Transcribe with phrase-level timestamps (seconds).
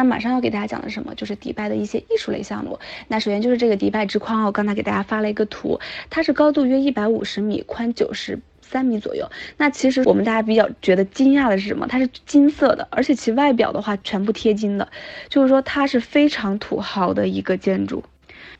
[0.00, 2.78] 那马上要给大家讲的什么，就是迪拜的一些艺术类项目。
[3.08, 9.30] 那首先就是这个迪拜之框，我刚才给大家发了一个图，它是高度约一百五十米，宽九十三米左右。
[9.58, 11.86] 那其实我们大家比较觉得惊讶的是什么？
[11.86, 14.88] 它是金色的，而且其外表的话全部贴金的，
[15.28, 18.02] 就是说它是非常土豪的一个建筑。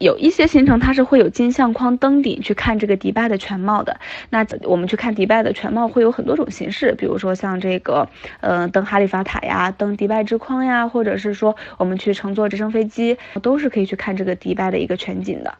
[0.01, 4.01] 有一些行程它是会有金相框登顶去看这个迪拜的全貌的。
[4.31, 8.09] 那我们去看迪拜的全貌会有很多种形式，比如说像这个，
[8.41, 15.55] 呃，登哈利法塔呀，登迪拜之框呀，或者是说我们去乘坐直升飞机，都是可以去看这个迪拜的一个全景的。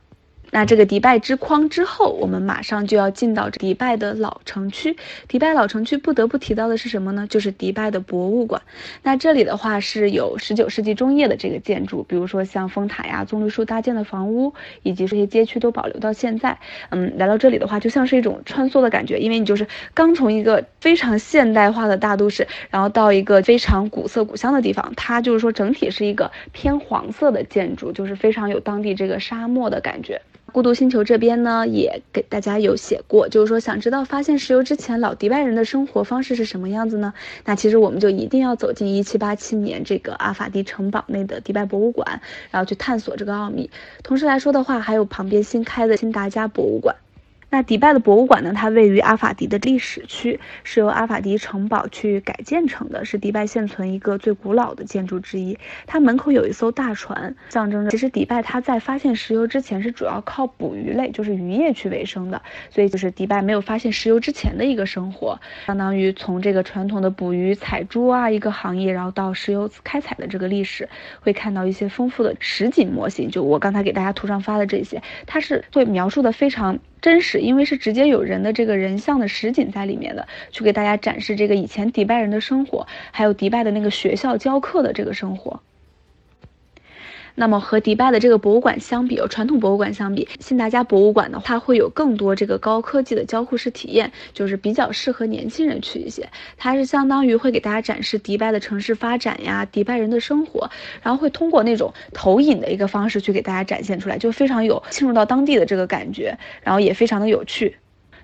[0.53, 4.97] 那这个迪拜之框之后，我们马上就要进到迪拜的老城区。
[5.29, 7.27] 迪拜老城区不得不提到的是什么呢？
[7.29, 8.61] 就是迪拜的博物馆。
[9.03, 16.59] 那这里的话是有十九世纪中叶的这个建筑，比如说像风塔呀、棕榈树搭建的房屋，以及这些街区都保留到现在。
[16.91, 24.93] 嗯，来到这里的话，就像是一种穿梭的感觉，因为你就是刚从一个非常现代化的大都市，然后到一个非常古色古香的地方。
[24.97, 30.21] 它就是说整体是一个偏黄色的建筑，就是非常有当地这个沙漠的感觉。
[30.51, 37.15] 孤独星球这边呢，也给大家有写过，就是说想知道发现石油之前老迪拜人的生活方式是什么样子呢？
[37.45, 42.21] 那其实我们就一定要走进一七八七年这个阿法迪城堡内的迪拜博物馆，
[42.51, 43.71] 然后去探索这个奥秘。
[44.03, 46.97] 同时来说的话，还有旁边新开的新达加博物馆。
[47.53, 48.53] 那迪拜的博物馆呢？
[48.55, 55.59] 它位于阿法迪的历史区，是由阿法迪城堡去改建成的，是迪拜现存一个最古老的建筑之一。
[55.85, 62.41] 它门口有一艘大船，象征着其实迪拜它在发现石油之前是主要靠捕鱼类，就是渔业去为生的。
[62.71, 70.89] 所以就是迪拜没有发现石油之前的一个生活，相当于从这个传统的捕鱼采珠啊一个行业，然后到石油开采的这个历史，
[71.21, 73.29] 会看到一些丰富的实景模型。
[73.29, 76.79] 就我刚才给大家图上发的这些，它是会描述的非常。
[77.01, 85.61] 真实，因为是直接有人的这个人像的实景在里面的，去给大家展示这个以前迪拜人的生活，还有迪拜的那个学校教课的这个生活。
[87.35, 96.29] 那么和迪拜的这个博物馆相比，传统博物馆相比，新达加博物馆的话它会有更多这个高科技的交互式体验，就是比较适合年轻人去一些。
[96.57, 100.71] 它是相当于会给大家展示迪拜的城市发展呀，迪拜人的生活，
[101.03, 107.77] 然后会通过那种投影的一个方式去给大家展现出来，就非常有进入到当地的这个感觉，然后也非常的有趣。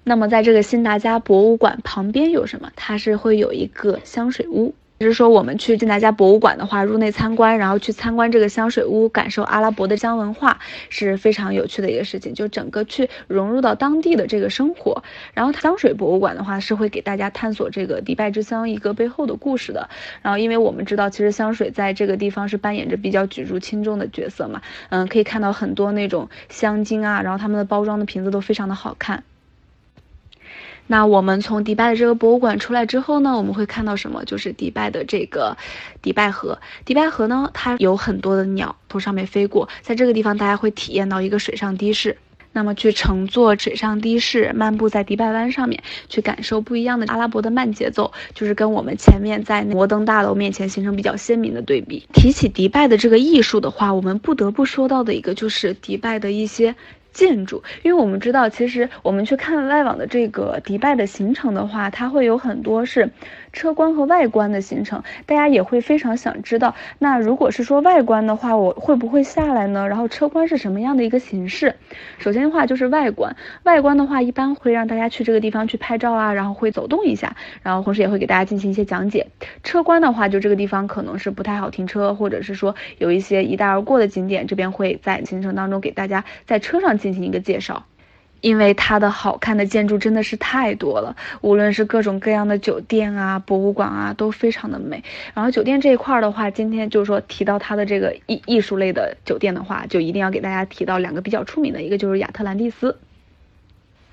[0.05, 2.71] 那么在这个新达加博物馆旁边有什么？
[2.77, 4.73] 它是会有一个香水屋。
[4.99, 10.59] 就是说，我们去进达加博物馆的话，入内参观，然后去参观这个香水屋，感受阿拉伯的香文化，
[10.89, 12.33] 是非常有趣的一个事情。
[12.33, 15.03] 就整个去融入到当地的这个生活。
[15.35, 19.91] 然后香水博物馆的话，是会给大家探索这个迪拜之乡一个背后的故事的。
[20.23, 24.63] 然后，因为我们知道，其实香水在这个地方是扮演着比较举足轻重的角色嘛。
[24.89, 29.23] 嗯，可以看到很多那种香精啊，然后他们的包装的瓶子都非常的好看。
[30.87, 34.25] 那我们从迪拜的这个博物馆出来之后呢，我们会看到什么？
[34.25, 35.57] 就是迪拜的这个
[36.01, 36.59] 迪拜河。
[36.85, 42.17] 迪拜河呢，它有很多的鸟从上面飞过，在这个地方大家会体验到一个水上的士。
[42.53, 52.07] 那么去乘坐水上的士，漫步在迪拜湾上面，去感受不一样的阿拉伯的慢节奏，就是跟我们前面在摩登大楼面前形成比较鲜明的对比。
[52.15, 56.75] 提起迪拜的这个艺术的话，我们不得不说到的一个就是迪拜的一些。
[57.17, 63.11] 建筑，因为我们知道，其实我们去看外网的这个迪拜的行程的话，它会有很多是。
[63.57, 66.75] 车观和外观的行程，大家也会非常想知道。
[66.99, 69.89] 那如果是说外观的话，我会不会下来呢？
[69.89, 71.75] 然后车观是什么样的一个形式？
[72.19, 79.27] 首先的话就是外观，外观的话一般会让大家去这个地方去拍照啊，然后会走动一下，然后同时也会给大家进行一些讲解。
[79.63, 87.87] 车观的话，就这个地方可能是不太好停车，或者是说有一些一带而过的景点，这边会在行程当中给大家在车上进行一个介绍。
[88.41, 95.03] 因为它的好看的建筑真的是太多了，无论是各种各样的酒店啊、博物馆啊，都非常的美。
[95.35, 102.97] 然后酒店这一块的话，今天就是说提到它的这个艺艺术类的酒店的话，就一定要给大家提到两个比较出名的，一个就是亚特兰蒂斯。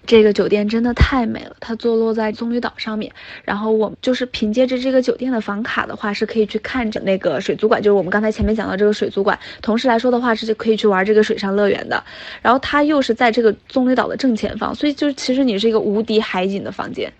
[0.05, 3.11] 这个酒店真的太美了，它坐落在棕榈岛上面。
[3.43, 9.39] 然后我就是凭借着这个酒店的房卡的话，是可以去看着那个水族馆，就是我们刚才前面讲到这个水族馆。
[9.61, 12.03] 同时来说的话，是就可以去玩这个水上乐园的。
[12.41, 17.11] 然后它又是在这个棕榈岛的正前方，所以就其实你是一个无敌海景的房间。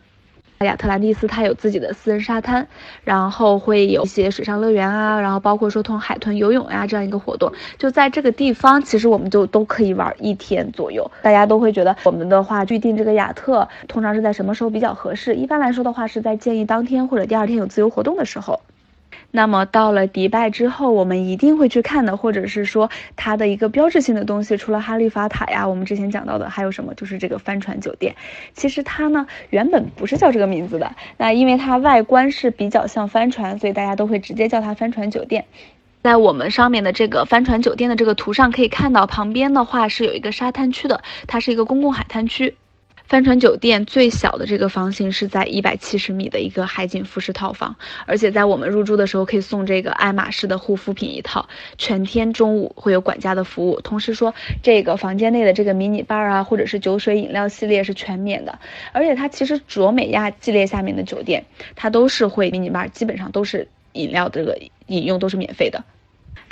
[0.60, 2.68] 亚特兰蒂斯它有自己的私人沙滩，
[3.04, 11.10] 然后会有一些水上乐园啊，然后包括说同海豚游泳呀这样一个活动，就在这个地方，其实我们就都可以玩一天左右。
[11.22, 15.36] 大家都会觉得我们的话预定这个亚特，通常是在什么时候比较合适？
[15.36, 18.62] 一般来说的话是在建议当天或者第二天有自由活动的时候。
[19.32, 26.94] 那么到了迪拜之后，我们一定会去看的，或者是说它的一个标志性的东西，除了哈利法塔呀，我们之前讲到的还有什么？
[26.94, 28.16] 就是这个帆船酒店。
[28.54, 35.46] 其实它呢原本不是叫这个名字的，那因为它外观是比较像帆船，所以大家都会直接叫它帆船酒店。
[36.04, 42.56] 在我们上面的这个帆船酒店的这个图上可以看到，旁边的话是有一个沙滩区的，它是一个公共海滩区。
[43.08, 47.76] 帆船酒店最小的这个房型是在一百七十米的一个海景复式套房，
[48.08, 51.48] 而且在我们入住的时候可以送这个爱马仕的护肤品一套，
[51.78, 54.34] 全天中午会有管家的服务，同时说
[54.64, 58.58] 这个房间内的这个迷你 bar 啊，或者是酒水饮料系列是全免的，
[58.94, 61.46] 而且它其实卓美亚系列下面的酒店，
[61.76, 64.58] 它都是会迷你 bar，基本上都是饮料这个
[64.88, 65.84] 饮用都是免费的。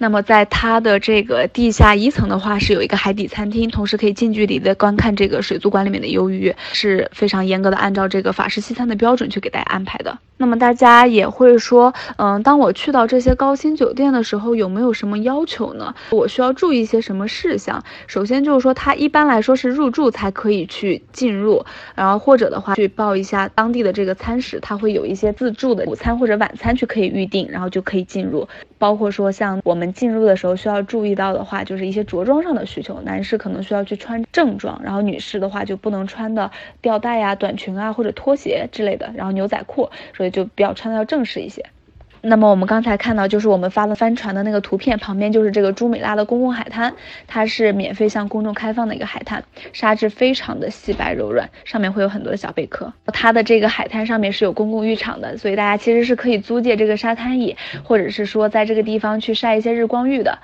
[0.01, 10.17] 那么在它的这个地下一层的话，是有一个海底餐厅，同时可以近距离的观看这个水族馆里面的鱿鱼，是非常严格的按照这个法式西餐的标准去给大家安排的。
[10.37, 15.93] 那么大家也会说，嗯，当我去到这些高新酒店的时候，有没有什么要求呢？
[16.09, 17.83] 我需要注意一些什么事项？
[18.07, 21.63] 首先就是说，它一般来说是入住才可以去进入，
[21.93, 28.47] 然后或者的话去报一下当地的这个餐食，它会有一些自助的午餐或者晚餐去可以预定，然后就可以进入。
[28.79, 36.49] 包括说像我们进入的时候需要注意到的话，就是一些着装上的需求，男士可能需要去穿正装，然后女士的话就不能穿的
[36.81, 40.31] 吊带呀、短裙啊或者拖鞋之类的，然后牛仔裤，所以。
[40.31, 41.65] 就比较穿的要正式一些。
[42.23, 46.93] 那么我们刚才看到，就是我们发了帆船的那个图片，旁边就是这个朱美拉的公共海滩，
[47.25, 52.93] 它是免费向公众开放的一个海滩，沙质非常的细白柔软，上面会有很多的小贝壳。
[53.07, 60.37] 它的这个海滩上面是有公共浴场的，所以大家其实是可以租借这个沙滩椅，或者是说在这个地方去晒一些日光浴的。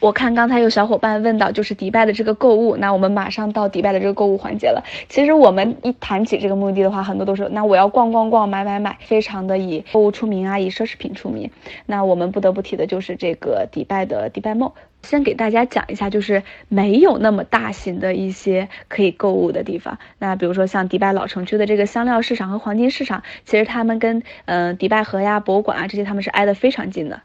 [0.00, 4.84] 我看刚才有小伙伴问到，就是迪拜的这个购物，那我们马上到迪拜的这个购物环节了。
[5.08, 11.50] 其实我们一谈起这个目的的话，很多都是那我要逛逛逛，买买买，非常的以购物出名啊，以奢侈品出名。
[11.86, 14.70] 那我们不得不提的就是这个迪拜的迪拜梦。
[15.02, 19.98] 先给大家讲一下，就是没有那么大型的一些可以购物的地方。
[20.18, 27.20] 那比如说像迪拜老城区的这个香料市场和黄金市场，其实他们跟嗯迪拜河呀、博物馆啊这些他们是挨得非常近的。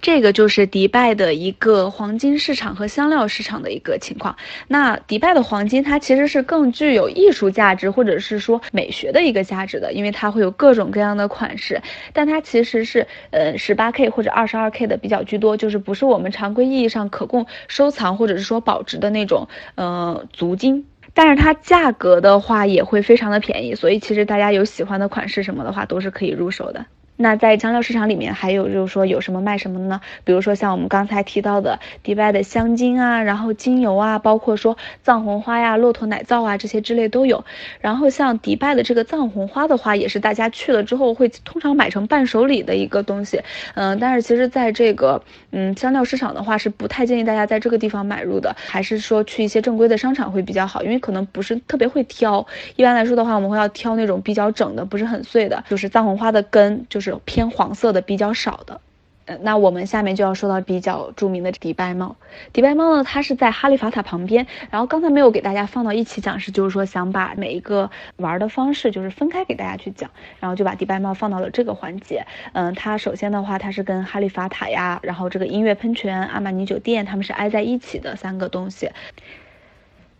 [0.00, 4.36] 这个就是迪拜的一个黄金市场和香料市场的一个情况。
[4.68, 11.82] 那迪拜的黄金，它其实是更具有艺术价值或者是说美学的一个价值的，因为它会有各种各样的款式，
[12.12, 20.86] 但它其实是呃十八 K 或者二十二 K 的比较居多，就是不是我们常规意义上可供收藏或者是说保值的那种呃足金。
[21.14, 26.86] 但是它价格的话也会非常的便宜，所以其实大家有喜欢的款式什么的话，都是可以入手的。
[27.20, 30.00] 那在香料市场里面，还有就是说有什么卖什么的呢？
[30.22, 37.44] 比如说像我们刚才提到的迪拜的香精啊，然后精油啊，包括说藏红花呀、骆驼奶皂啊这些之类都有。
[37.80, 43.42] 然后像迪拜的这个藏红花的话，也是大家去了之后会通常买成伴手礼的一个东西。
[43.74, 52.46] 嗯，但是其实在这个嗯香料市场的话，是不太建议大家在这个地方买入的，还是说去一些正规的商场会比较好，因为可能不是特别会挑。
[52.76, 57.07] 一般来说的话，我们会要挑那种比较整的，不是很碎的，就是藏红花的根就是。
[57.24, 58.80] 偏黄色的比较少的，
[59.26, 62.16] 呃，那我们下面就要说到比较著名的迪拜猫。
[62.52, 64.46] 迪拜猫呢，它是在哈利法塔旁边。
[64.70, 70.10] 然后刚才没有给大家放到一起讲，是就是说想把每一个玩的方式就是分开给大家去讲，
[70.40, 72.24] 然后就把迪拜猫放到了这个环节。
[72.52, 78.90] 嗯，它首先的话，它是跟哈利法塔呀，然后这个音乐喷泉、阿玛尼酒店，他们是挨在一起的三个东西。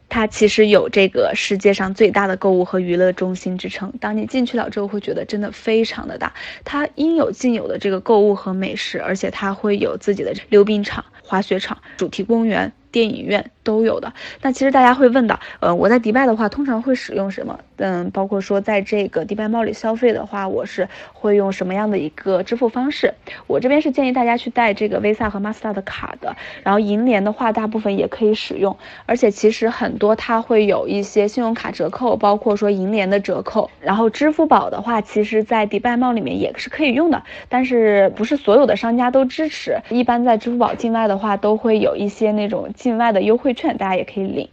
[0.08, 3.92] 它其实有这个世界上最大的购物和娱乐中心之称。
[4.00, 6.32] 当你进去了之后，会觉得真的非常的大。
[6.64, 12.72] 它应有尽有的这个购物和美食，而且它会有自己的溜冰场、滑雪场、主题公园。
[12.90, 14.10] 电影院都有的。
[14.40, 17.60] 那其实大家会问到，呃，我在迪拜的话，通常会使用什么？
[17.76, 23.12] 嗯，包括说在这个迪拜猫里消费的话，我是会用什么样的一个支付方式？
[23.46, 26.34] 我这边是建议大家去带这个 Visa 和 Master 的卡的。
[26.62, 28.74] 然后银联的话，大部分也可以使用。
[29.04, 33.70] 而且其实很多它会有一些信用卡折扣，包括说银联的折扣。
[33.82, 39.76] 然后支付宝的话，其实在迪拜猫里面也是可以用的，但是不是所有的商家都支持。
[39.90, 42.66] 一般在支付宝境外的话，都会有一些那种。
[42.78, 44.48] 境外的优惠券，大家也可以领。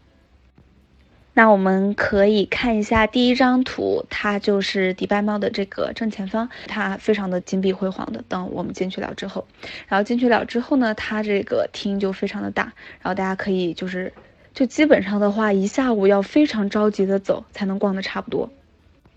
[1.38, 8.24] 那我们可以看一下第一张图，它就是迪拜猫的这个正前方，它非常的金碧辉煌的。
[8.30, 9.46] 等我们进去了之后，
[9.90, 12.64] 然后进去了之后呢，它这个厅就非常的大，
[13.02, 14.14] 然后大家可以就是，
[14.54, 18.50] 就基本上的话，一下午要非常着急的走才能逛的差不多。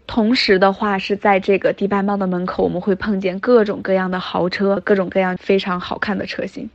[0.08, 6.68] 同时的话，是在这个迪拜猫的门口，我们会碰见各种各样的豪车，各种各样非常好看的车型。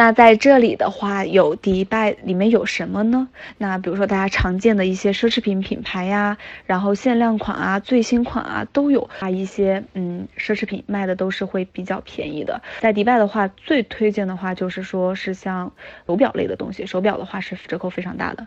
[0.00, 3.28] 那在这里的话，有迪拜里面有什么呢？
[3.58, 9.28] 那比如说大家常见的一些奢侈品品牌呀，然后限量款啊、最新款啊都有啊。
[9.28, 12.62] 一些嗯奢侈品卖的都是会比较便宜的。
[12.80, 15.70] 在迪拜的话，最推荐的话就是说是像
[16.06, 18.46] 手表类的东西，手表的话是折扣非常大的。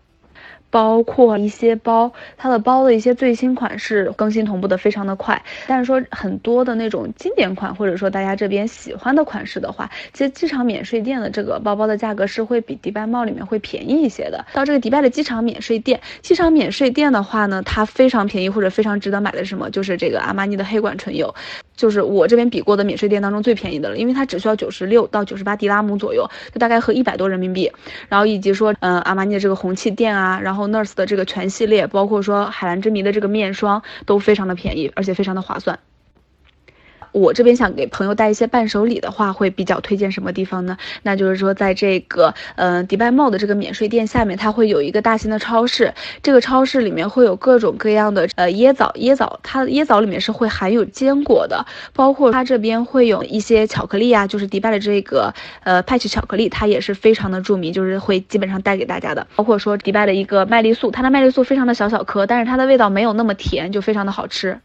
[0.74, 5.40] 包括一些包，它的包的一些最新款式更新同步的非常的快。
[5.68, 14.44] 但是说很多的那种经典款，或者说大家这边喜欢的款式的话，其实机场免税店的这个包包的价格是会比迪拜帽里面会便宜一些的。
[14.52, 19.70] 到这个迪拜的机场免税店，机场免税店的话呢，它非常便宜或者非常值得买的什么？
[19.70, 21.36] 就是这个阿玛尼的黑管唇釉，
[21.78, 27.72] 就是我这边比过的免税店当中最便宜的了，因为它只需要九十六到九十八迪拉姆左右，就大概合一百多人民币。
[28.10, 30.64] 然后以及说，嗯，阿玛尼的这个红气垫啊，然后。
[30.74, 35.78] Nurse 的这个全系列，包括说海蓝之谜的这个面霜，都非常的便宜，而且非常的划算。
[37.14, 40.78] 我这边想给朋友带一些伴手礼的话，会比较推荐什么地方呢？
[41.04, 45.94] 那就是说，在这个呃迪拜 Mall 的这个免税店下面，它会有一个大型的超市。
[46.22, 59.28] 这个超市里面会有各种各样的呃椰枣，椰枣它椰枣里面是会含有坚果的，包括它这边会有一些巧克力啊，就是迪拜的这个呃 Patch 巧克力，它也是非常的著名，就是会基本上带给大家的。
[59.36, 64.60] 包括说迪拜的一个麦丽素，它的麦丽素非常的小小颗，但是它的味道没有那么甜，就非常的好吃。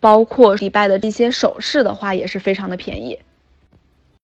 [0.00, 3.18] 包括迪拜的一些首饰的话，也是非常的便宜。